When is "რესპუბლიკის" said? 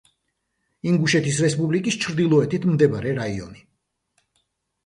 1.45-1.97